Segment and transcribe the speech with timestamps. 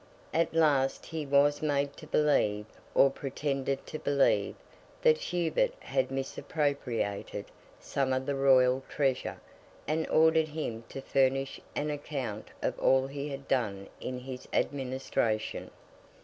[0.33, 2.65] At last he was made to believe,
[2.95, 4.55] or pretended to believe,
[5.03, 7.45] that Hubert had misappropriated
[7.79, 9.39] some of the Royal treasure;
[9.87, 15.69] and ordered him to furnish an account of all he had done in his administration.